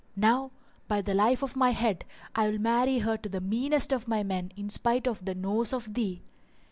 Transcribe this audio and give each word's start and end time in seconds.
Now, 0.15 0.49
by 0.87 1.01
the 1.03 1.13
life 1.13 1.43
of 1.43 1.55
my 1.55 1.69
head 1.73 2.05
I 2.33 2.49
will 2.49 2.57
marry 2.57 2.97
her 2.97 3.17
to 3.17 3.29
the 3.29 3.39
meanest 3.39 3.93
of 3.93 4.07
my 4.07 4.23
men 4.23 4.51
in 4.57 4.67
spite 4.71 5.07
of 5.07 5.23
the 5.25 5.35
nose 5.35 5.73
of 5.73 5.93
thee! 5.93 6.23